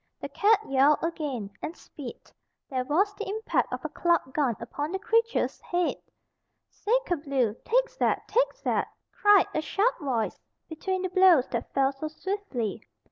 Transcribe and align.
The 0.19 0.29
cat 0.29 0.61
yowled 0.67 0.97
again, 1.03 1.51
and 1.61 1.77
spit. 1.77 2.33
There 2.71 2.83
was 2.83 3.13
the 3.13 3.29
impact 3.29 3.71
of 3.71 3.85
a 3.85 3.89
clubbed 3.89 4.33
gun 4.33 4.55
upon 4.59 4.91
the 4.91 4.97
creature's 4.97 5.61
head. 5.61 5.95
"Sacre 6.71 7.17
bleu! 7.17 7.53
Take 7.63 7.87
zat! 7.87 8.27
And 8.35 8.57
zat!" 8.57 8.87
cried 9.11 9.45
a 9.53 9.61
sharp 9.61 9.99
voice, 9.99 10.39
between 10.67 11.03
the 11.03 11.09
blows 11.09 11.47
that 11.49 11.71
fell 11.75 11.91
so 11.91 12.07
swiftly. 12.07 12.81